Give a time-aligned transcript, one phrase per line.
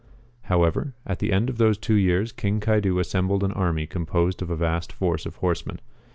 [0.45, 4.49] However, at the end of those two years King Caidu assembled an army composed of
[4.49, 5.79] a vast force of horsemen.